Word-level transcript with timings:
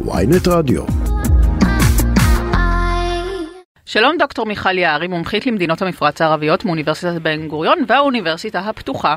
ויינט 0.00 0.48
רדיו. 0.48 0.82
שלום 3.86 4.16
דוקטור 4.18 4.46
מיכל 4.46 4.78
יערי, 4.78 5.06
מומחית 5.06 5.46
למדינות 5.46 5.82
המפרץ 5.82 6.20
הערביות 6.20 6.64
מאוניברסיטת 6.64 7.12
בן 7.22 7.48
גוריון 7.48 7.78
והאוניברסיטה 7.88 8.58
הפתוחה. 8.58 9.14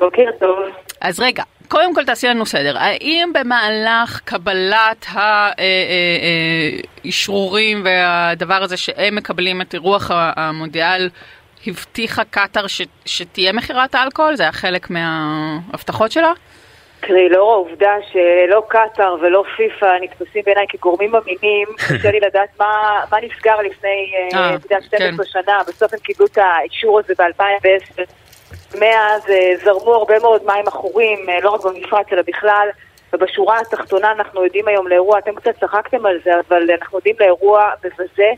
בוקר 0.00 0.22
טוב. 0.40 0.58
אז 1.00 1.20
רגע, 1.20 1.42
קודם 1.68 1.94
כל 1.94 2.04
תעשי 2.04 2.26
לנו 2.26 2.46
סדר. 2.46 2.78
האם 2.78 3.30
במהלך 3.34 4.20
קבלת 4.24 5.06
האישרורים 7.04 7.82
והדבר 7.84 8.62
הזה 8.62 8.76
שהם 8.76 9.16
מקבלים 9.16 9.60
את 9.60 9.74
אירוח 9.74 10.10
המונדיאל, 10.14 11.08
הבטיחה 11.66 12.24
קטאר 12.24 12.66
ש, 12.66 12.82
שתהיה 13.04 13.52
מכירת 13.52 13.94
אלכוהול? 13.94 14.36
זה 14.36 14.42
היה 14.42 14.52
חלק 14.52 14.90
מההבטחות 14.90 16.12
שלה? 16.12 16.32
תראי, 17.00 17.28
לאור 17.28 17.52
העובדה 17.52 17.94
שלא 18.12 18.62
קטאר 18.68 19.16
ולא 19.20 19.44
פיפ"א 19.56 19.96
נתפסים 20.00 20.42
בעיניי 20.46 20.66
כגורמים 20.68 21.12
אמינים, 21.16 21.68
קשה 21.88 22.10
לי 22.10 22.20
לדעת 22.20 22.48
מה, 22.58 23.00
מה 23.12 23.18
נסגר 23.20 23.60
לפני, 23.60 24.12
אה, 24.34 24.54
אתה 24.54 24.66
יודע, 24.66 24.82
12 24.86 25.24
כן. 25.24 25.24
שנה, 25.24 25.60
בסוף 25.68 25.92
הם 25.92 25.98
קיבלו 25.98 26.26
את 26.26 26.38
האישור 26.38 26.98
הזה 26.98 27.14
ב-2010. 27.18 28.02
מאז 28.80 29.30
אה, 29.30 29.52
זרמו 29.64 29.94
הרבה 29.94 30.18
מאוד 30.18 30.42
מים 30.46 30.66
עכורים, 30.66 31.28
אה, 31.28 31.40
לא 31.42 31.50
רק 31.50 31.64
במפרץ 31.64 32.06
אלא 32.12 32.22
בכלל, 32.26 32.68
ובשורה 33.12 33.60
התחתונה 33.60 34.12
אנחנו 34.12 34.44
יודעים 34.44 34.68
היום 34.68 34.88
לאירוע, 34.88 35.18
אתם 35.18 35.34
קצת 35.34 35.60
צחקתם 35.60 36.06
על 36.06 36.18
זה, 36.24 36.30
אבל 36.48 36.70
אנחנו 36.80 36.98
יודעים 36.98 37.16
לאירוע 37.20 37.70
מבזה, 37.84 38.30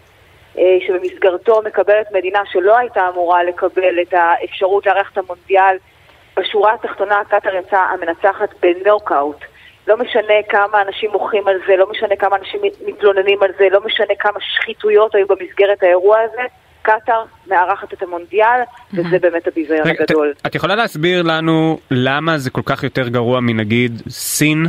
שבמסגרתו 0.86 1.62
מקבלת 1.64 2.12
מדינה 2.12 2.42
שלא 2.52 2.78
הייתה 2.78 3.08
אמורה 3.08 3.44
לקבל 3.44 4.00
את 4.02 4.14
האפשרות 4.14 4.86
לארח 4.86 5.10
את 5.12 5.18
המונדיאל 5.18 5.76
בשורה 6.36 6.74
התחתונה 6.74 7.22
קטאר 7.28 7.54
יצאה 7.54 7.84
המנצחת 7.84 8.48
בנוקאוט. 8.62 9.44
לא 9.86 9.96
משנה 9.96 10.34
כמה 10.48 10.82
אנשים 10.82 11.10
מוחים 11.10 11.48
על 11.48 11.56
זה, 11.66 11.76
לא 11.76 11.90
משנה 11.90 12.16
כמה 12.16 12.36
אנשים 12.36 12.60
מתלוננים 12.86 13.42
על 13.42 13.50
זה, 13.58 13.68
לא 13.70 13.80
משנה 13.84 14.14
כמה 14.18 14.40
שחיתויות 14.40 15.14
היו 15.14 15.26
במסגרת 15.26 15.82
האירוע 15.82 16.18
הזה, 16.20 16.42
קטאר 16.82 17.24
מארחת 17.46 17.92
את 17.92 18.02
המונדיאל, 18.02 18.60
וזה 18.94 19.18
באמת 19.18 19.46
הביזיון 19.46 19.88
הגדול. 19.88 20.32
את 20.46 20.54
יכולה 20.54 20.74
להסביר 20.74 21.22
לנו 21.22 21.78
למה 21.90 22.38
זה 22.38 22.50
כל 22.50 22.62
כך 22.66 22.84
יותר 22.84 23.08
גרוע 23.08 23.40
מנגיד 23.40 24.02
סין? 24.08 24.66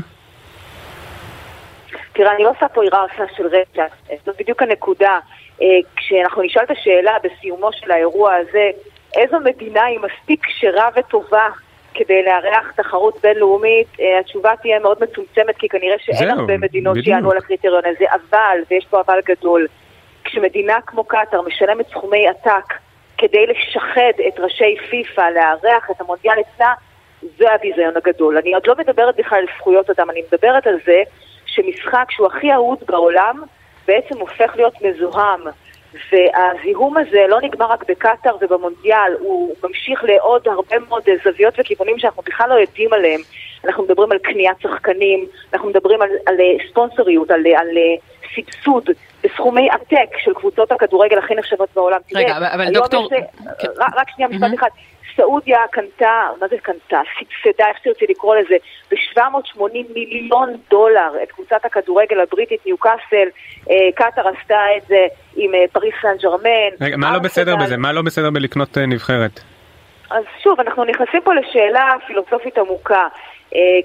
תראה, 2.13 2.31
אני 2.35 2.43
לא 2.43 2.49
עושה 2.49 2.67
פה 2.67 2.83
היררכיה 2.83 3.25
של 3.37 3.47
רצח, 3.47 3.95
זאת 4.25 4.35
בדיוק 4.39 4.61
הנקודה. 4.61 5.19
אה, 5.61 5.67
כשאנחנו 5.95 6.41
נשאל 6.41 6.63
את 6.63 6.71
השאלה 6.71 7.11
בסיומו 7.23 7.69
של 7.73 7.91
האירוע 7.91 8.33
הזה, 8.33 8.69
איזו 9.15 9.37
מדינה 9.39 9.83
היא 9.83 9.99
מספיק 9.99 10.45
כשרה 10.45 10.89
וטובה 10.95 11.49
כדי 11.93 12.23
לארח 12.23 12.71
תחרות 12.75 13.21
בינלאומית, 13.21 13.87
אה, 13.99 14.19
התשובה 14.19 14.51
תהיה 14.61 14.79
מאוד 14.79 14.97
מצומצמת, 15.01 15.57
כי 15.57 15.69
כנראה 15.69 15.95
שאין 15.99 16.29
זהו, 16.29 16.39
הרבה 16.39 16.57
מדינות 16.57 16.97
שיענו 17.03 17.31
על 17.31 17.37
הקריטריון 17.37 17.83
הזה, 17.85 18.05
אבל, 18.11 18.57
ויש 18.71 18.85
פה 18.89 19.01
אבל 19.07 19.19
גדול, 19.25 19.67
כשמדינה 20.23 20.77
כמו 20.85 21.03
קטאר 21.03 21.41
משלמת 21.41 21.89
סכומי 21.89 22.27
עתק 22.27 22.73
כדי 23.17 23.45
לשחד 23.47 24.21
את 24.27 24.39
ראשי 24.39 24.75
פיפ"א 24.89 25.29
לארח 25.29 25.91
את 25.91 26.01
המונדיאל 26.01 26.37
אצלה, 26.39 26.73
זה 27.37 27.53
הביזיון 27.53 27.93
הגדול. 27.97 28.37
אני 28.37 28.53
עוד 28.53 28.67
לא 28.67 28.75
מדברת 28.77 29.15
בכלל 29.15 29.39
על 29.39 29.45
זכויות 29.57 29.89
אדם, 29.89 30.09
אני 30.09 30.21
מדברת 30.31 30.67
על 30.67 30.77
זה 30.85 31.01
שמשחק 31.45 32.05
שהוא 32.09 32.27
הכי 32.27 32.53
אהוד 32.53 32.79
בעולם, 32.87 33.43
בעצם 33.87 34.19
הופך 34.19 34.51
להיות 34.55 34.73
מזוהם. 34.81 35.41
והזיהום 35.93 36.97
הזה 36.97 37.25
לא 37.29 37.41
נגמר 37.41 37.65
רק 37.65 37.83
בקטאר 37.89 38.35
ובמונדיאל, 38.41 39.13
הוא 39.19 39.55
ממשיך 39.63 40.03
לעוד 40.03 40.47
הרבה 40.47 40.79
מאוד 40.87 41.03
זוויות 41.23 41.53
וכיוונים 41.59 41.99
שאנחנו 41.99 42.23
בכלל 42.25 42.49
לא 42.49 42.55
יודעים 42.55 42.93
עליהם. 42.93 43.21
אנחנו 43.65 43.83
מדברים 43.83 44.11
על 44.11 44.17
קניית 44.17 44.57
שחקנים, 44.59 45.25
אנחנו 45.53 45.69
מדברים 45.69 46.01
על, 46.01 46.09
על 46.25 46.35
ספונסוריות, 46.69 47.31
על, 47.31 47.43
על 47.55 47.67
סבסוד 48.35 48.89
בסכומי 49.23 49.69
עתק 49.69 50.17
של 50.23 50.33
קבוצות 50.33 50.71
הכדורגל 50.71 51.17
הכי 51.17 51.35
נחשבות 51.35 51.69
בעולם. 51.75 51.99
רגע, 52.15 52.33
תראה, 52.33 52.53
אבל 52.53 52.73
דוקטור... 52.73 53.07
זה, 53.09 53.15
כן. 53.59 53.67
רק 53.97 54.09
שנייה, 54.09 54.29
משפט 54.29 54.59
אחד. 54.59 54.69
סעודיה 55.15 55.57
קנתה, 55.71 56.29
מה 56.41 56.47
זה 56.47 56.55
קנתה? 56.57 57.01
סבסדה, 57.19 57.67
איך 57.67 57.77
שתרצי 57.77 58.05
לקרוא 58.09 58.35
לזה, 58.35 58.55
ב-780 58.91 59.93
מיליון 59.93 60.57
דולר 60.69 61.09
את 61.23 61.31
קבוצת 61.31 61.65
הכדורגל 61.65 62.19
הבריטית 62.19 62.65
ניוקאסל, 62.65 63.27
אה, 63.69 63.75
קטאר 63.95 64.27
עשתה 64.27 64.59
את 64.77 64.87
זה 64.87 65.05
עם 65.35 65.55
אה, 65.55 65.65
פריס 65.71 65.93
סן 66.01 66.17
ג'רמן. 66.21 66.69
רגע, 66.81 66.97
מה 66.97 67.13
לא 67.13 67.19
בסדר 67.19 67.55
בזה? 67.55 67.77
מה 67.77 67.91
לא 67.91 68.01
בסדר 68.01 68.29
בלקנות 68.29 68.77
אה, 68.77 68.85
נבחרת? 68.85 69.39
אז 70.09 70.23
שוב, 70.43 70.59
אנחנו 70.59 70.83
נכנסים 70.83 71.21
פה 71.23 71.33
לשאלה 71.33 71.93
פילוסופית 72.07 72.57
עמוקה. 72.57 73.07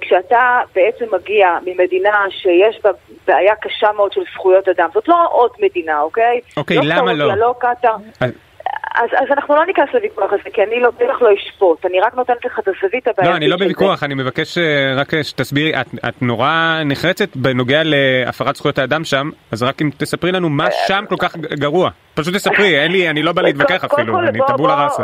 כשאתה 0.00 0.60
בעצם 0.75 1.04
מגיע 1.12 1.48
ממדינה 1.66 2.25
שיש 2.31 2.81
בה 2.84 2.91
בעיה 3.26 3.54
קשה 3.56 3.93
מאוד 3.93 4.12
של 4.12 4.20
זכויות 4.34 4.69
אדם, 4.69 4.88
זאת 4.94 5.08
לא 5.08 5.28
עוד 5.31 5.50
מדינה, 5.62 6.00
אוקיי? 6.00 6.41
אוקיי, 6.56 6.76
לא 6.76 6.82
למה 6.84 7.12
לא? 7.12 7.34
לא 7.34 7.54
קטאר. 7.58 7.97
אז, 8.97 9.09
אז 9.12 9.27
אנחנו 9.31 9.57
לא 9.57 9.67
ניכנס 9.67 9.89
לוויכוח 9.95 10.33
הזה, 10.33 10.51
כי 10.53 10.62
אני 10.62 10.81
לא, 10.81 10.91
בטח 10.91 11.23
לא 11.23 11.29
אשפוט, 11.34 11.87
אני 11.87 12.01
רק 12.01 12.15
נותנת 12.15 12.45
לך 12.45 12.59
את 12.59 12.69
הזווית 12.69 13.09
הבעייתית 13.09 13.31
לא, 13.31 13.37
אני 13.37 13.49
לא 13.49 13.57
בוויכוח, 13.57 14.03
אני 14.03 14.15
מבקש 14.15 14.59
אה, 14.59 14.95
רק 14.97 15.15
אה, 15.15 15.25
שתסבירי, 15.25 15.81
את, 15.81 15.87
את 16.09 16.23
נורא 16.23 16.81
נחרצת 16.84 17.37
בנוגע 17.37 17.83
להפרת 17.85 18.56
זכויות 18.56 18.79
האדם 18.79 19.05
שם, 19.05 19.31
אז 19.53 19.62
רק 19.62 19.83
אם 19.83 19.91
תספרי 19.97 20.33
לנו 20.33 20.49
מה 20.49 20.71
שם 20.87 21.05
כל 21.09 21.17
כך 21.19 21.37
גרוע. 21.37 21.91
פשוט 22.15 22.35
תספרי, 22.35 22.83
אין 22.83 22.93
לי, 22.93 23.11
אני 23.11 23.23
לא 23.23 23.33
בא 23.33 23.43
להתווכח 23.47 23.85
אפילו, 23.85 24.21
אני 24.21 24.39
טבולה 24.47 24.85
ראסה. 24.85 25.03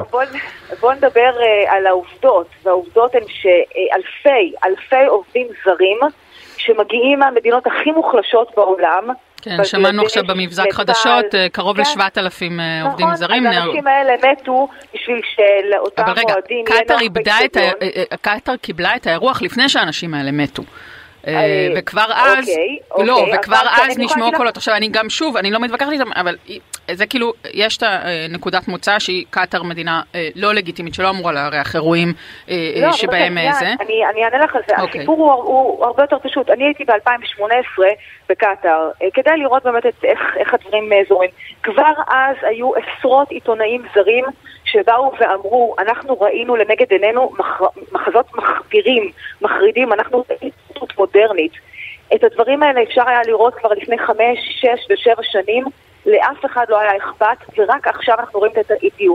בוא 0.81 0.93
נדבר 0.93 1.31
אה, 1.43 1.77
על 1.77 1.87
העובדות, 1.87 2.47
והעובדות 2.65 3.15
הן 3.15 3.25
שאלפי, 3.29 4.53
אלפי 4.65 5.07
עובדים 5.09 5.47
זרים 5.65 5.99
שמגיעים 6.57 7.19
מהמדינות 7.19 7.67
הכי 7.67 7.91
מוחלשות 7.91 8.53
בעולם, 8.57 9.09
כן, 9.43 9.65
שמענו 9.65 10.03
עכשיו 10.03 10.25
במבזק 10.25 10.73
חדשות, 10.73 11.35
אה, 11.35 11.47
קרוב 11.53 11.77
כן. 11.77 11.83
לשבעת 11.83 12.19
אלפים 12.19 12.61
אה, 12.61 12.83
עובדים 12.83 13.07
זרים. 13.15 13.45
נכון, 13.45 13.57
אז 13.57 13.67
האנשים 13.67 13.87
האלה 13.87 14.13
מתו 14.33 14.69
בשביל 14.95 15.21
שלאותם 15.35 16.03
מועדים 16.03 16.65
יהיה 16.69 16.81
נוח 16.89 17.03
באצטדיון. 17.13 17.71
אבל 17.71 17.87
רגע, 17.87 18.17
קטאר 18.23 18.57
קיבלה 18.57 18.97
את 18.97 19.07
האירוח 19.07 19.43
לפני 19.43 19.69
שהאנשים 19.69 20.15
האלה 20.15 20.33
מתו. 20.33 20.63
אה, 21.27 21.69
וכבר 21.77 22.07
אז, 22.15 22.51
אוקיי, 22.91 23.07
לא, 23.07 23.19
אוקיי, 23.19 23.39
וכבר 23.39 23.63
אז 23.73 23.99
נשמעו 23.99 24.33
קולות. 24.33 24.57
עכשיו 24.57 24.75
אני 24.75 24.89
גם 24.89 25.11
שוב, 25.11 25.37
אני 25.37 25.51
לא 25.51 25.61
מתווכחת 25.61 25.93
איתם, 25.93 26.13
אבל 26.13 26.37
זה 26.91 27.07
כאילו, 27.07 27.33
יש 27.55 27.77
את 27.77 27.83
הנקודת 27.83 28.69
מוצא 28.69 28.99
שהיא 28.99 29.25
קטאר 29.31 29.63
מדינה 29.63 30.03
לא 30.35 30.55
לגיטימית, 30.55 30.95
שלא 30.95 31.11
אמורה 31.11 31.33
לארח 31.33 31.75
אירועים 31.75 32.13
לא, 32.49 32.93
שבהם 32.93 33.37
זה. 33.59 33.67
אני 33.81 34.25
אענה 34.25 34.45
לך 34.45 34.57
על 34.57 34.63
זה, 34.69 34.75
אוקיי. 34.83 35.01
הסיפור 35.01 35.33
הוא 35.33 35.85
הרבה 35.85 36.03
יותר 36.03 36.19
פשוט. 36.23 36.51
אני 36.51 36.65
הייתי 36.65 36.85
ב-2018 36.85 37.83
בקטאר, 38.29 38.91
כדי 39.15 39.37
לראות 39.37 39.63
באמת 39.63 39.85
איך 40.37 40.55
הדברים 40.55 40.91
זורים. 41.09 41.31
כבר 41.63 41.93
אז 42.09 42.37
היו 42.43 42.71
עשרות 42.75 43.31
עיתונאים 43.31 43.83
זרים 43.95 44.25
שבאו 44.65 45.13
ואמרו, 45.21 45.77
אנחנו 45.79 46.21
ראינו 46.21 46.57
לנגד 46.57 46.91
עינינו 46.91 47.33
מחזות 47.93 48.27
מחפירים, 48.35 49.11
מחרידים, 49.43 49.93
אנחנו 49.93 50.25
התפתחות 50.83 50.99
מודרנית. 50.99 51.53
את 52.15 52.25
הדברים 52.25 52.63
האלה 52.63 52.83
אפשר 52.83 53.09
היה 53.09 53.21
לראות 53.27 53.55
כבר 53.55 53.71
לפני 53.73 53.99
חמש, 53.99 54.39
שש 54.61 54.87
ושבע 54.91 55.23
שנים, 55.23 55.65
לאף 56.07 56.45
אחד 56.45 56.65
לא 56.69 56.81
היה 56.81 56.97
אכפת, 56.97 57.59
ורק 57.59 57.89
עכשיו 57.89 58.17
אנחנו 58.19 58.39
רואים 58.41 58.53
את 58.61 58.71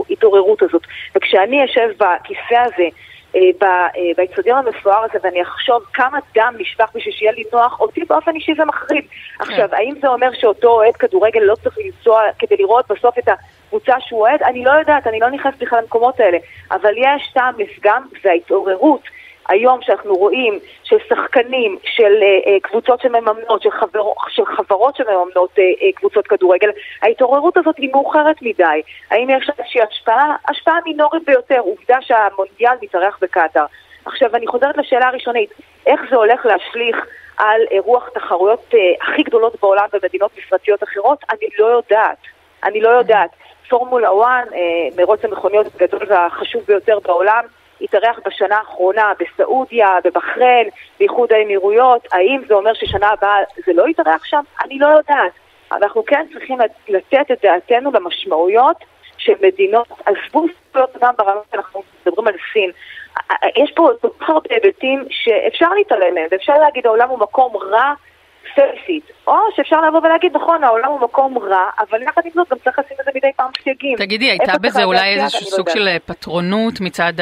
ההתעוררות 0.09 0.61
הזאת. 0.61 0.81
וכשאני 1.15 1.65
אשב 1.65 1.89
בכיסא 1.97 2.63
הזה, 2.65 2.87
אה, 3.35 3.39
אה, 3.63 4.11
באצטדיון 4.17 4.57
המפואר 4.57 5.03
הזה, 5.03 5.19
ואני 5.23 5.41
אחשוב 5.41 5.83
כמה 5.93 6.19
דם 6.35 6.53
נשפך 6.57 6.89
בשביל 6.95 7.13
שיהיה 7.13 7.31
לי 7.31 7.43
נוח, 7.53 7.79
אותי 7.79 8.01
באופן 8.09 8.35
אישי 8.35 8.51
זה 8.57 8.65
מחריד. 8.65 9.03
כן. 9.03 9.43
עכשיו, 9.43 9.69
האם 9.71 9.93
זה 10.01 10.07
אומר 10.07 10.29
שאותו 10.33 10.67
אוהד 10.67 10.95
כדורגל 10.95 11.39
לא 11.39 11.55
צריך 11.55 11.77
לנסוע 11.85 12.21
כדי 12.39 12.55
לראות 12.57 12.85
בסוף 12.91 13.19
את 13.19 13.27
הקבוצה 13.27 13.95
שהוא 13.99 14.21
אוהד? 14.21 14.43
אני 14.43 14.63
לא 14.63 14.71
יודעת, 14.71 15.07
אני 15.07 15.19
לא 15.19 15.29
נכנסת 15.29 15.57
בכלל 15.59 15.79
למקומות 15.79 16.19
האלה. 16.19 16.37
אבל 16.71 16.93
יש 16.97 17.31
טעם 17.33 17.53
לפגם, 17.57 18.03
וההתעוררות 18.23 19.01
היום 19.49 19.79
שאנחנו 19.81 20.15
רואים 20.15 20.59
של 20.83 20.95
שחקנים, 21.09 21.77
של 21.83 22.03
uh, 22.03 22.47
uh, 22.47 22.49
קבוצות 22.61 23.01
שמממנות, 23.01 23.61
של, 23.61 23.71
חבר, 23.71 24.03
של 24.29 24.45
חברות 24.45 24.95
שמממנות 24.95 25.51
uh, 25.51 25.81
uh, 25.81 25.95
קבוצות 25.95 26.27
כדורגל, 26.27 26.69
ההתעוררות 27.01 27.57
הזאת 27.57 27.77
היא 27.77 27.89
מאוחרת 27.91 28.41
מדי. 28.41 28.81
האם 29.11 29.29
יש 29.29 29.49
איזושהי 29.49 29.81
השפעה? 29.81 30.35
השפעה 30.49 30.77
מינורית 30.85 31.23
ביותר. 31.25 31.59
עובדה 31.59 31.97
שהמונדיאל 32.01 32.73
מתארח 32.81 33.17
בקטאר. 33.21 33.65
עכשיו, 34.05 34.35
אני 34.35 34.47
חוזרת 34.47 34.77
לשאלה 34.77 35.07
הראשונית, 35.07 35.49
איך 35.85 36.01
זה 36.09 36.15
הולך 36.15 36.45
להשליך 36.45 37.05
על 37.37 37.61
אירוח 37.71 38.09
תחרויות 38.13 38.73
uh, 38.73 38.77
הכי 39.01 39.23
גדולות 39.23 39.55
בעולם 39.61 39.85
במדינות 39.93 40.31
מפרציות 40.37 40.83
אחרות? 40.83 41.19
אני 41.31 41.47
לא 41.59 41.65
יודעת. 41.65 42.17
אני 42.63 42.81
לא 42.81 42.89
יודעת. 42.89 43.29
פורמולה 43.69 44.07
1, 44.07 44.47
uh, 44.47 44.53
מרוץ 44.97 45.25
המכוניות 45.25 45.67
הגדול 45.75 46.01
והחשוב 46.09 46.63
ביותר 46.67 46.99
בעולם, 46.99 47.43
התארח 47.81 48.19
בשנה 48.25 48.57
האחרונה 48.57 49.11
בסעודיה, 49.19 49.97
בבחריין, 50.03 50.69
באיחוד 50.99 51.33
האמירויות, 51.33 52.07
האם 52.11 52.41
זה 52.47 52.53
אומר 52.53 52.73
ששנה 52.73 53.09
הבאה 53.09 53.37
זה 53.65 53.73
לא 53.73 53.87
יתארח 53.87 54.25
שם? 54.25 54.41
אני 54.63 54.79
לא 54.79 54.87
יודעת. 54.87 55.31
אנחנו 55.71 56.05
כן 56.05 56.25
צריכים 56.33 56.57
לתת 56.87 57.31
את 57.31 57.37
דעתנו 57.43 57.91
למשמעויות 57.91 58.77
של 59.17 59.33
מדינות, 59.41 59.87
עזבו 60.05 60.45
זכויות 60.69 60.95
אדם 60.95 61.13
ברמה 61.17 61.41
שאנחנו 61.51 61.83
מדברים 62.05 62.27
על 62.27 62.33
סין. 62.53 62.71
יש 63.55 63.71
פה 63.75 63.89
כל 64.01 64.07
כך 64.19 64.29
הרבה 64.29 64.49
היבטים 64.49 65.05
שאפשר 65.09 65.69
להתעלם 65.73 66.15
מהם, 66.15 66.27
ואפשר 66.31 66.53
להגיד 66.53 66.85
העולם 66.87 67.09
הוא 67.09 67.19
מקום 67.19 67.57
רע, 67.57 67.93
פייסיט. 68.55 69.03
או 69.27 69.37
שאפשר 69.55 69.81
לבוא 69.81 69.99
ולהגיד, 70.03 70.35
נכון, 70.35 70.63
העולם 70.63 70.89
הוא 70.89 71.01
מקום 71.01 71.37
רע, 71.37 71.69
אבל 71.79 72.01
יחד 72.01 72.21
עם 72.25 72.31
זאת 72.35 72.49
גם 72.51 72.57
צריך 72.63 72.79
לשים 72.79 72.97
לזה 73.01 73.11
מדי 73.15 73.27
פעם 73.35 73.51
סייגים. 73.63 73.97
תגידי, 73.97 74.25
הייתה 74.25 74.57
בזה 74.61 74.83
אולי 74.83 75.13
איזשהו 75.13 75.41
לא 75.51 75.55
סוג 75.55 75.69
של 75.69 75.89
פטרונות 76.05 76.81
מצד 76.81 77.13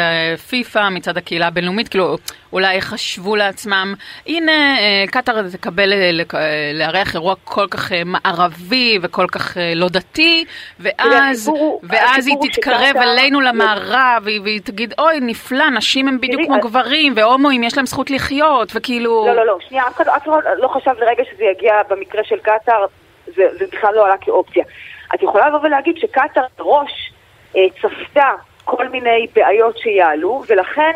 פיפ"א, 0.50 0.90
מצד 0.90 1.18
הקהילה 1.18 1.48
הבינלאומית? 1.48 1.88
כאילו, 1.88 2.16
אולי 2.54 2.82
חשבו 2.82 3.36
לעצמם, 3.36 3.94
הנה, 4.28 4.78
אה, 4.80 5.04
קטאר 5.12 5.50
תקבל 5.52 5.94
לארח 6.74 7.14
אירוע 7.14 7.36
כל 7.44 7.68
כך 7.72 7.92
אה, 7.92 8.02
מערבי 8.06 9.00
וכל 9.02 9.26
כך 9.32 9.58
אה, 9.58 9.74
לא 9.76 9.88
דתי, 9.90 10.46
ואז, 10.80 11.52
ואז 11.84 12.28
היא 12.28 12.36
תתקרב 12.42 12.98
אלינו 12.98 13.42
למערב, 13.42 14.24
והיא 14.24 14.62
תגיד, 14.62 14.94
אוי, 15.00 15.20
נפלא, 15.22 15.70
נשים 15.70 16.08
הם 16.08 16.18
בדיוק 16.22 16.42
כמו 16.46 16.60
גברים, 16.60 17.14
והומואים 17.16 17.64
יש 17.64 17.78
להם 17.78 17.86
זכות 17.86 18.12
לחיות, 18.12 18.72
וכאילו... 18.76 19.26
לא, 19.28 19.36
לא, 19.36 19.46
לא, 19.46 19.58
שנייה, 19.68 19.88
אף 19.88 20.02
אחד 20.02 20.42
לא 20.58 20.68
חשב 20.68 20.92
לרגע 21.00 21.15
שזה 21.24 21.44
יגיע 21.44 21.74
במקרה 21.90 22.24
של 22.24 22.40
קטאר, 22.40 22.86
זה, 23.26 23.44
זה 23.60 23.66
בכלל 23.72 23.96
לא 23.96 24.06
עלה 24.06 24.18
כאופציה. 24.18 24.64
את 25.16 25.24
יכולה 25.24 25.48
לבוא 25.50 25.60
ולהגיד 25.64 25.98
שקטאר 25.98 26.44
מראש 26.60 27.14
אה, 27.56 27.62
צפתה 27.82 28.30
כל 28.64 28.88
מיני 28.90 29.28
בעיות 29.36 29.78
שיעלו, 29.78 30.44
ולכן 30.48 30.92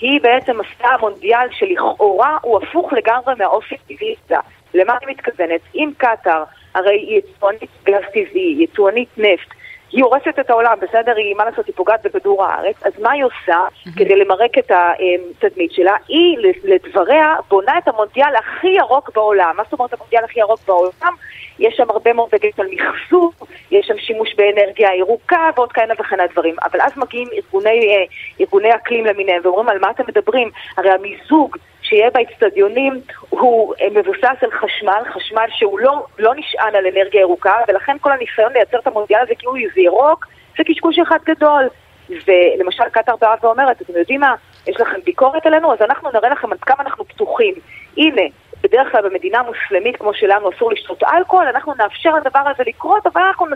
היא 0.00 0.20
בעצם 0.20 0.60
עשתה 0.60 0.88
מונדיאל 1.00 1.48
שלכאורה 1.50 2.38
הוא 2.42 2.60
הפוך 2.62 2.92
לגמרי 2.92 3.34
מהאופי 3.38 3.74
הטבעי 3.74 4.14
שלה. 4.28 4.40
למה 4.74 4.96
אני 5.02 5.12
מתכוונת? 5.12 5.60
אם 5.74 5.90
קטאר, 5.96 6.44
הרי 6.74 6.94
היא 6.94 7.18
יצואנית 7.18 7.70
גז 7.84 8.02
טבעי, 8.12 8.56
יצואנית 8.58 9.08
נפט, 9.16 9.54
היא 9.94 10.04
הורסת 10.04 10.38
את 10.40 10.50
העולם, 10.50 10.78
בסדר? 10.80 11.16
היא, 11.16 11.34
מה 11.34 11.44
לעשות, 11.44 11.66
היא 11.66 11.74
פוגעת 11.74 12.06
בכדור 12.06 12.44
הארץ, 12.44 12.76
אז 12.82 12.92
מה 12.98 13.12
היא 13.12 13.24
עושה 13.24 13.58
כדי 13.96 14.16
למרק 14.16 14.58
את 14.58 14.70
התדמית 14.70 15.72
שלה? 15.72 15.94
היא, 16.08 16.38
לדבריה, 16.64 17.34
בונה 17.48 17.78
את 17.78 17.88
המונדיאל 17.88 18.36
הכי 18.36 18.68
ירוק 18.68 19.10
בעולם. 19.14 19.54
מה 19.56 19.62
זאת 19.64 19.72
אומרת 19.72 19.92
המונדיאל 19.92 20.24
הכי 20.24 20.40
ירוק 20.40 20.60
בעולם? 20.66 21.14
יש 21.58 21.74
שם 21.76 21.90
הרבה 21.90 22.12
מאוד 22.12 22.28
דגש 22.32 22.60
על 22.60 22.66
מחזור, 22.72 23.32
יש 23.70 23.86
שם 23.86 23.98
שימוש 23.98 24.34
באנרגיה 24.34 24.94
ירוקה 24.94 25.50
ועוד 25.56 25.72
כהנה 25.72 25.94
וכהנה 25.98 26.26
דברים. 26.26 26.54
אבל 26.64 26.80
אז 26.80 26.92
מגיעים 26.96 27.28
ארגוני, 27.32 27.96
אה, 27.96 28.04
ארגוני 28.40 28.74
אקלים 28.74 29.06
למיניהם 29.06 29.40
ואומרים 29.44 29.68
על 29.68 29.78
מה 29.78 29.90
אתם 29.90 30.04
מדברים? 30.08 30.50
הרי 30.76 30.90
המיזוג 30.90 31.56
שיהיה 31.84 32.10
באצטדיונים 32.10 33.00
הוא 33.28 33.74
אה, 33.80 33.86
מבוסס 33.90 34.42
על 34.42 34.50
חשמל, 34.50 35.02
חשמל 35.14 35.46
שהוא 35.50 35.78
לא, 35.78 36.06
לא 36.18 36.34
נשען 36.34 36.74
על 36.74 36.86
אנרגיה 36.86 37.20
ירוקה, 37.20 37.54
ולכן 37.68 37.96
כל 38.00 38.12
הניסיון 38.12 38.52
לייצר 38.52 38.78
את 38.78 38.86
המונדיאל 38.86 39.20
הזה 39.22 39.34
כאילו 39.34 39.52
זה 39.74 39.80
ירוק, 39.80 40.26
זה 40.58 40.64
קשקוש 40.64 40.98
אחד 40.98 41.18
גדול. 41.24 41.68
ולמשל 42.08 42.84
קטאר 42.92 43.14
באה 43.20 43.34
ואומרת, 43.42 43.82
אתם 43.82 43.92
יודעים 43.98 44.20
מה, 44.20 44.34
יש 44.66 44.80
לכם 44.80 45.00
ביקורת 45.04 45.46
עלינו, 45.46 45.72
אז 45.72 45.78
אנחנו 45.82 46.10
נראה 46.14 46.28
לכם 46.28 46.52
עד 46.52 46.60
כמה 46.60 46.82
אנחנו 46.82 47.04
פתוחים. 47.04 47.54
הנה, 47.96 48.22
בדרך 48.62 48.92
כלל 48.92 49.08
במדינה 49.08 49.42
מוסלמית 49.42 49.96
כמו 49.96 50.14
שלנו 50.14 50.50
אסור 50.50 50.72
לשתות 50.72 51.02
אלכוהול, 51.02 51.46
אנחנו 51.46 51.74
נאפשר 51.78 52.14
לדבר 52.14 52.40
הזה 52.54 52.62
לקרות, 52.66 53.06
אבל 53.06 53.22
אנחנו 53.22 53.46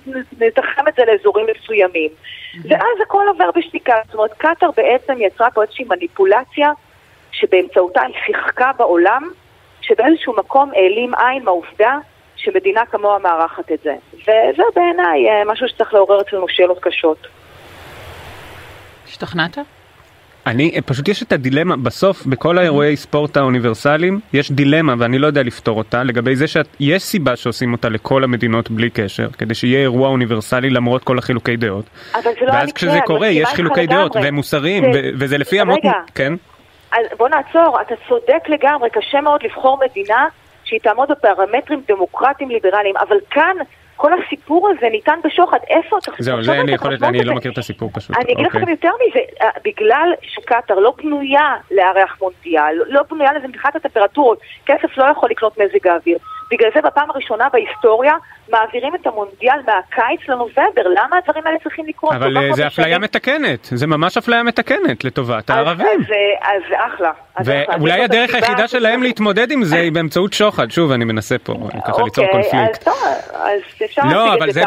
נתחם 0.40 0.88
את 0.88 0.94
זה 0.94 1.02
לאזורים 1.04 1.46
מסוימים. 1.56 2.10
ואז 2.64 3.00
הכל 3.02 3.24
עובר 3.28 3.50
בשתיקה. 3.56 3.94
זאת 4.06 4.14
אומרת, 4.14 4.32
קטאר 4.32 4.70
בעצם 4.76 5.20
יצרה 5.20 5.50
פה 5.50 5.62
איזושהי 5.62 5.84
מניפולציה 5.84 6.72
שבאמצעותה 7.40 8.00
היא 8.02 8.14
שיחקה 8.26 8.70
בעולם, 8.78 9.22
שבאיזשהו 9.80 10.36
מקום 10.36 10.70
העלים 10.74 11.14
עין 11.14 11.44
מהעובדה 11.44 11.98
שמדינה 12.36 12.86
כמוה 12.86 13.18
מארחת 13.18 13.72
את 13.72 13.78
זה. 13.84 13.94
וזה 14.14 14.62
בעיניי 14.76 15.28
אה, 15.28 15.52
משהו 15.52 15.68
שצריך 15.68 15.94
לעורר 15.94 16.20
אצלנו 16.20 16.48
שאלות 16.48 16.78
קשות. 16.80 17.26
השתכנעת? 19.08 19.58
אני, 20.46 20.72
אה, 20.76 20.80
פשוט 20.82 21.08
יש 21.08 21.22
את 21.22 21.32
הדילמה, 21.32 21.76
בסוף 21.76 22.26
בכל 22.26 22.58
האירועי 22.58 22.96
ספורט 22.96 23.36
האוניברסליים 23.36 24.20
יש 24.32 24.52
דילמה 24.52 24.94
ואני 24.98 25.18
לא 25.18 25.26
יודע 25.26 25.42
לפתור 25.42 25.78
אותה 25.78 26.02
לגבי 26.02 26.36
זה 26.36 26.46
שיש 26.46 27.02
סיבה 27.02 27.36
שעושים 27.36 27.72
אותה 27.72 27.88
לכל 27.88 28.24
המדינות 28.24 28.70
בלי 28.70 28.90
קשר, 28.90 29.28
כדי 29.38 29.54
שיהיה 29.54 29.80
אירוע 29.80 30.08
אוניברסלי 30.08 30.70
למרות 30.70 31.04
כל 31.04 31.18
החילוקי 31.18 31.56
דעות. 31.56 31.84
אבל 32.14 32.22
זה 32.22 32.46
לא 32.46 32.52
ואז 32.52 32.72
כשזה 32.72 32.98
קורה 33.06 33.28
יש 33.28 33.48
חילוקי 33.48 33.86
דעות 33.86 34.16
והם 34.16 34.34
מוסריים 34.34 34.92
זה... 34.92 35.10
וזה 35.18 35.38
לפי 35.38 35.62
אמות... 35.62 35.80
כן? 36.14 36.32
בוא 37.18 37.28
נעצור, 37.28 37.80
אתה 37.80 37.94
צודק 38.08 38.48
לגמרי, 38.48 38.90
קשה 38.90 39.20
מאוד 39.20 39.42
לבחור 39.42 39.78
מדינה 39.90 40.28
שהיא 40.64 40.80
תעמוד 40.80 41.08
בפרמטרים 41.10 41.82
דמוקרטיים 41.88 42.50
ליברליים, 42.50 42.96
אבל 42.96 43.16
כאן 43.30 43.56
כל 43.96 44.12
הסיפור 44.12 44.68
הזה 44.68 44.88
ניתן 44.90 45.18
בשוחד, 45.24 45.58
איפה 45.68 45.98
אתה 45.98 46.10
חושב? 46.10 46.22
זהו, 46.22 46.42
זה 46.44 46.60
אני 46.60 46.72
יכול, 46.72 46.96
אני 47.02 47.24
לא 47.24 47.34
מכיר 47.34 47.52
את 47.52 47.58
הסיפור 47.58 47.90
פשוט. 47.92 48.16
אני 48.16 48.32
אגיד 48.32 48.46
לכם 48.46 48.60
אוקיי. 48.60 48.72
יותר 48.72 48.90
מזה, 49.08 49.18
אה, 49.42 49.48
בגלל 49.64 50.12
שקטאר 50.22 50.78
לא 50.78 50.94
בנויה 50.98 51.56
לארח 51.70 52.16
מונדיאל, 52.22 52.82
לא 52.88 53.02
בנויה 53.10 53.32
לזה 53.32 53.48
מבחינת 53.48 53.76
הטמפרטורות, 53.76 54.40
כסף 54.66 54.98
לא 54.98 55.04
יכול 55.04 55.30
לקנות 55.30 55.58
מזג 55.58 55.86
האוויר. 55.86 56.18
בגלל 56.50 56.70
זה 56.74 56.80
בפעם 56.80 57.10
הראשונה 57.10 57.48
בהיסטוריה 57.52 58.14
מעבירים 58.48 58.94
את 58.94 59.06
המונדיאל 59.06 59.60
מהקיץ 59.66 60.28
לנובמבר, 60.28 60.82
למה 60.86 61.16
הדברים 61.16 61.46
האלה 61.46 61.58
צריכים 61.62 61.86
לקרות? 61.86 62.14
אבל 62.14 62.36
אה, 62.36 62.52
זה 62.52 62.66
אפליה 62.66 62.98
מתקנת, 62.98 63.64
זה 63.64 63.86
ממש 63.86 64.16
אפליה 64.16 64.42
מתקנת 64.42 65.04
לטובת 65.04 65.50
הערבים. 65.50 65.86
אז 66.42 66.62
זה 66.68 66.76
אחלה. 66.86 67.10
ואולי 67.44 68.02
הדרך 68.02 68.34
היחידה 68.34 68.68
שלהם 68.68 69.02
להתמודד 69.02 69.50
עם 69.50 69.64
זה 69.64 69.76
היא 69.76 69.92
באמצעות 69.92 70.32
שוחד, 70.32 70.70
שוב 70.70 70.92
אני 70.92 71.04
מנסה 71.04 71.38
פה 71.38 71.52
ככה 71.86 72.02
ליצור 72.02 72.24
אוקיי, 72.24 72.42
קונפליקט. 72.42 72.88
אז 72.88 73.60
אפשר 73.84 74.02
לא, 74.12 74.34
אבל 74.34 74.50
זה 74.52 74.62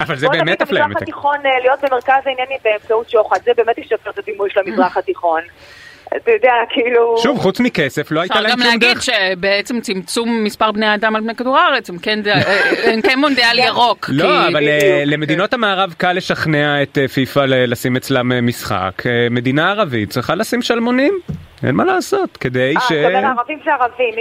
אבל 0.00 0.16
זה 0.16 0.28
באמת 0.28 0.62
אפליה 0.62 0.86
מתקנת. 0.86 1.14
בוא 1.14 1.34
נביא 1.36 1.42
את 1.42 1.42
המזרח 1.42 1.42
התיכון 1.42 1.46
אה, 1.46 1.58
להיות 1.58 1.80
במרכז 1.84 2.26
העניינים 2.26 2.58
באמצעות 2.64 3.10
שוחד, 3.10 3.38
זה 3.44 3.50
באמת 3.56 3.78
ישפר 3.78 4.10
את 4.10 4.18
הדימוי 4.18 4.50
של 4.50 4.60
המזרח 4.60 4.96
התיכון. 5.00 5.40
אתה 6.16 6.30
יודע, 6.30 6.52
כאילו... 6.70 7.14
שוב, 7.18 7.38
חוץ 7.38 7.60
מכסף, 7.60 8.10
לא 8.10 8.20
הייתה 8.20 8.40
להם 8.40 8.50
שום 8.50 8.78
דרך. 8.78 8.98
אפשר 8.98 9.12
גם 9.12 9.18
להגיד 9.18 9.36
שבעצם 9.36 9.80
צמצום 9.80 10.44
מספר 10.44 10.72
בני 10.72 10.86
האדם 10.86 11.16
על 11.16 11.22
פני 11.22 11.34
כדור 11.34 11.58
הארץ, 11.58 11.90
הם 11.90 11.98
כן, 11.98 12.20
כן 13.02 13.18
מונדיאל 13.18 13.58
ירוק. 13.66 14.06
לא, 14.12 14.48
אבל 14.48 14.68
אה, 14.68 15.02
למדינות 15.06 15.54
המערב 15.54 15.94
קל 15.98 16.12
לשכנע 16.12 16.82
את 16.82 16.98
אה, 16.98 17.08
פיפ"א 17.08 17.44
לשים 17.44 17.96
אצלם 17.96 18.32
אה, 18.32 18.40
משחק. 18.40 19.02
מדינה 19.30 19.70
ערבית 19.70 20.10
צריכה 20.10 20.34
לשים 20.34 20.62
שלמונים. 20.62 21.20
אין 21.66 21.74
מה 21.74 21.84
לעשות, 21.84 22.36
כדי 22.36 22.74
ש... 22.88 22.92
אה, 22.92 23.08
אתה 23.08 23.18
אומר 23.18 23.28
ערבים 23.38 23.58
זה 23.64 23.70
ערבים. 23.72 24.14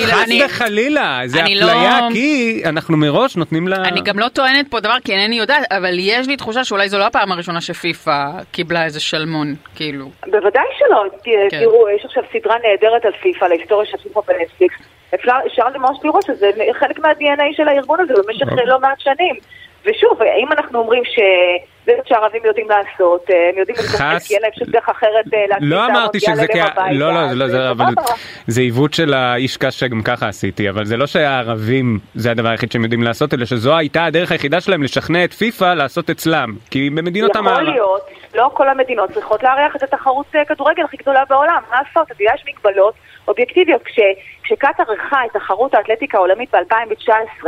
חס 0.00 0.28
וחלילה, 0.44 1.20
זה 1.26 1.42
אפליה 1.42 2.00
לא- 2.00 2.12
כי 2.12 2.62
אנחנו 2.64 2.96
מראש 2.96 3.36
נותנים 3.36 3.68
לה... 3.68 3.76
אני 3.76 4.00
גם 4.00 4.18
לא 4.18 4.28
טוענת 4.28 4.70
פה 4.70 4.80
דבר 4.80 4.96
כי 5.04 5.12
אינני 5.12 5.36
יודעת, 5.36 5.72
אבל 5.72 5.94
יש 5.98 6.28
לי 6.28 6.36
תחושה 6.36 6.64
שאולי 6.64 6.88
זו 6.88 6.98
לא 6.98 7.06
הפעם 7.06 7.32
הראשונה 7.32 7.60
שפיפ"א 7.60 8.30
קיבלה 8.52 8.84
איזה 8.84 9.00
שלמון, 9.00 9.54
כאילו. 9.74 10.10
בוודאי 10.26 10.64
שלא. 10.78 11.04
כן. 11.50 11.60
תראו, 11.60 11.88
יש 11.88 12.04
עכשיו 12.04 12.22
סדרה 12.32 12.56
נהדרת 12.68 13.04
על 13.04 13.12
פיפ"א, 13.22 13.44
להיסטוריה 13.44 13.90
של 13.90 13.96
פיפ"א 13.96 14.20
בנטפליקס. 14.26 14.76
אפשר 15.14 15.68
ממש 15.78 15.98
לראות 16.04 16.24
שזה 16.24 16.50
חלק 16.72 16.98
מה-DNA 16.98 17.56
של 17.56 17.68
הארגון 17.68 18.00
הזה 18.00 18.14
במשך 18.14 18.48
אוקיי. 18.50 18.66
לא 18.66 18.80
מעט 18.80 19.00
שנים. 19.00 19.34
ושוב, 19.84 20.22
אם 20.22 20.52
אנחנו 20.52 20.78
אומרים 20.78 21.04
ש... 21.04 21.18
זה 21.86 21.92
מה 21.98 22.02
שהערבים 22.06 22.42
יודעים 22.44 22.68
לעשות, 22.68 23.30
אה, 23.30 23.48
הם 23.52 23.58
יודעים 23.58 23.76
לתפקד, 23.78 24.18
כי 24.26 24.34
אין 24.34 24.42
להם 24.42 24.50
שום 24.58 24.68
דרך 24.70 24.88
אחרת 24.88 25.24
אה, 25.34 25.46
להציג 25.48 25.68
לא 25.68 25.86
אמרתי 25.86 26.20
שזה 26.20 26.46
כי... 26.46 26.58
לא, 26.90 27.14
לא, 27.14 27.32
לא, 27.32 27.48
זה 27.48 27.70
אבל 27.70 27.94
זה 28.46 28.60
עיוות 28.60 28.94
של 28.94 29.14
האיש 29.14 29.56
קש 29.56 29.80
שגם 29.80 30.02
ככה 30.02 30.28
עשיתי, 30.28 30.68
אבל 30.70 30.84
זה 30.84 30.96
לא 30.96 31.06
שהערבים 31.06 31.98
זה 32.14 32.30
הדבר 32.30 32.48
היחיד 32.48 32.72
שהם 32.72 32.82
יודעים 32.82 33.02
לעשות, 33.02 33.34
אלא 33.34 33.44
שזו 33.44 33.76
הייתה 33.76 34.04
הדרך 34.04 34.32
היחידה 34.32 34.60
שלהם 34.60 34.82
לשכנע 34.82 35.24
את 35.24 35.32
פיפ"א 35.32 35.74
לעשות 35.74 36.10
אצלם, 36.10 36.52
כי 36.70 36.90
במדינות 36.90 37.36
המערב... 37.36 37.62
יכול 37.62 37.72
להיות, 37.74 38.02
לא 38.34 38.50
כל 38.54 38.68
המדינות 38.68 39.10
צריכות 39.10 39.42
לארח 39.42 39.76
את 39.76 39.82
התחרות 39.82 40.26
אה, 40.34 40.44
כדורגל 40.44 40.82
הכי 40.84 40.96
גדולה 40.96 41.24
בעולם, 41.28 41.62
מה 41.70 41.76
לעשות, 41.76 42.10
אתה 42.10 42.22
יודע, 42.22 42.32
יש 42.34 42.44
מגבלות 42.48 42.94
אובייקטיביות, 43.28 43.82
כשקטאר 44.42 44.84
אירחה 44.90 45.24
את 45.24 45.30
תחרות 45.32 45.74
האתלטיקה 45.74 46.18
העולמית 46.18 46.54
ב-2019 46.54 47.46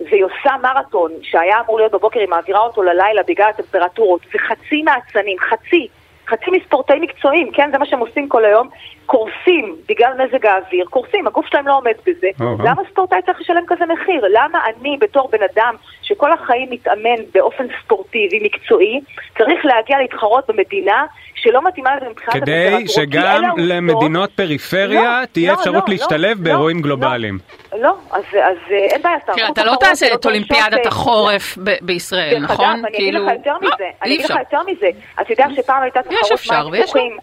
והיא 0.00 0.24
עושה 0.24 0.50
מרתון 0.62 1.12
שהיה 1.22 1.60
אמור 1.60 1.78
להיות 1.78 1.92
בבוקר, 1.92 2.20
היא 2.20 2.28
מעבירה 2.28 2.60
אותו 2.60 2.82
ללילה 2.82 3.22
בגלל 3.26 3.48
הטמפרטורות, 3.48 4.20
וחצי 4.34 4.82
מהאצנים, 4.82 5.36
חצי, 5.38 5.88
חצי 6.28 6.50
מספורטאים 6.50 7.02
מקצועיים, 7.02 7.50
כן, 7.52 7.70
זה 7.72 7.78
מה 7.78 7.86
שהם 7.86 7.98
עושים 7.98 8.28
כל 8.28 8.44
היום, 8.44 8.68
קורסים 9.06 9.76
בגלל 9.88 10.12
מזג 10.18 10.46
האוויר, 10.46 10.86
קורסים, 10.90 11.26
הגוף 11.26 11.46
שלהם 11.46 11.66
לא 11.68 11.76
עומד 11.76 11.94
בזה. 12.06 12.28
Uh-huh. 12.38 12.64
למה 12.64 12.82
ספורטאי 12.90 13.22
צריך 13.26 13.40
לשלם 13.40 13.62
כזה 13.66 13.86
מחיר? 13.86 14.24
למה 14.30 14.58
אני 14.66 14.96
בתור 15.00 15.28
בן 15.28 15.42
אדם 15.54 15.74
שכל 16.02 16.32
החיים 16.32 16.70
מתאמן 16.70 17.22
באופן 17.34 17.66
ספורטיבי, 17.82 18.40
מקצועי, 18.44 19.00
צריך 19.38 19.64
להגיע 19.64 19.98
להתחרות 19.98 20.50
במדינה 20.50 21.06
שלא 21.42 21.62
מתאימה 21.64 21.96
לזה 21.96 22.08
מבחינת? 22.08 22.42
כדי 22.42 22.84
שגם 22.88 23.42
למדינות 23.56 24.30
פריפריה 24.32 25.20
לא, 25.20 25.26
תהיה 25.26 25.52
לא, 25.52 25.58
אפשרות 25.58 25.88
לא, 25.88 25.94
להשתלב 25.94 26.38
לא, 26.38 26.44
באירועים 26.44 26.76
לא, 26.76 26.82
גלובליים. 26.82 27.38
לא, 27.78 27.94
אז, 28.10 28.22
אז 28.32 28.56
אה, 28.70 28.76
אין 28.76 29.02
בעיה. 29.02 29.18
תראה, 29.34 29.48
אתה 29.48 29.64
לא 29.64 29.76
תעשה 29.80 30.14
את 30.14 30.26
אולימפיאדת 30.26 30.86
החורף 30.86 31.58
בישראל, 31.80 32.38
נכון? 32.40 32.84
אני 32.84 32.96
אגיד 32.96 33.14
לך 33.14 33.20
כאילו- 33.22 33.32
יותר 33.32 33.54
מזה, 33.60 33.84
אני 34.02 34.14
אגיד 34.14 34.24
לך 34.24 34.36
יותר 34.38 34.60
מזה. 34.66 34.90
אתה 35.20 35.32
יודע 35.32 35.46
שפעם 35.56 35.82
הייתה 35.82 36.00
תחרות 36.02 36.42
מים 36.50 36.82
פתוחים, 36.82 37.16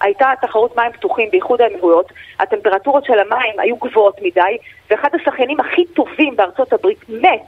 הייתה 0.00 0.32
תחרות 0.40 0.76
מים 0.76 0.92
פתוחים 0.92 1.28
באיחוד 1.30 1.60
האמירויות, 1.60 2.12
הטמפרטורות 2.40 3.04
של 3.04 3.18
המים 3.18 3.54
היו 3.58 3.76
גבוהות 3.76 4.16
מדי, 4.22 4.56
ואחד 4.90 5.08
השחיינים 5.14 5.60
הכי 5.60 5.84
טובים 5.84 6.36
בארצות 6.36 6.72
הברית 6.72 6.98
מת. 7.08 7.42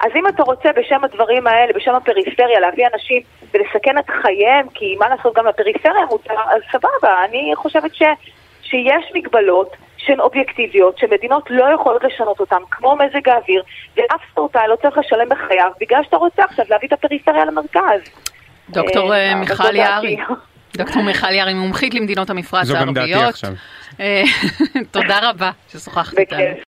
אז 0.00 0.10
אם 0.16 0.26
אתה 0.28 0.42
רוצה 0.42 0.68
בשם 0.76 1.04
הדברים 1.04 1.46
האלה, 1.46 1.72
בשם 1.72 1.94
הפריפריה, 1.94 2.60
להביא 2.60 2.86
אנשים 2.94 3.22
ולסכן 3.54 3.98
את 3.98 4.10
חייהם, 4.22 4.66
כי 4.74 4.96
מה 4.98 5.08
לעשות, 5.08 5.34
גם 5.36 5.46
לפריפריה 5.46 6.06
מותר, 6.10 6.34
אז 6.34 6.62
סבבה, 6.72 7.24
אני 7.24 7.52
חושבת 7.54 7.94
ש, 7.94 8.02
שיש 8.62 9.04
מגבלות, 9.14 9.76
שהן 9.96 10.20
אובייקטיביות, 10.20 10.98
שמדינות 10.98 11.44
לא 11.50 11.64
יכולות 11.74 12.04
לשנות 12.04 12.40
אותן, 12.40 12.56
כמו 12.70 12.96
מזג 12.96 13.28
האוויר, 13.28 13.62
ואף 13.96 14.20
ספורטאי 14.30 14.68
לא 14.68 14.76
צריך 14.82 14.98
לשלם 14.98 15.28
בחייו 15.28 15.70
בגלל 15.80 16.00
שאתה 16.04 16.16
רוצה 16.16 16.44
עכשיו 16.44 16.64
להביא 16.68 16.88
את 16.88 16.92
הפריפריה 16.92 17.44
למרכז. 17.44 18.00
דוקטור 18.70 19.14
אה, 19.14 19.30
אה, 19.30 19.34
מיכל 19.34 19.76
יערי. 19.76 20.16
דוקטור 20.76 21.02
מיכל 21.02 21.32
יערי, 21.32 21.54
מומחית 21.54 21.94
למדינות 21.94 22.30
המפרץ 22.30 22.70
הערביות. 22.70 22.94
זו 22.94 23.00
גם 23.00 23.06
דעתי 23.06 23.28
עכשיו. 23.28 23.50
תודה 24.90 25.30
רבה 25.30 25.50
ששוחחת 25.68 26.18
איתנו. 26.18 26.64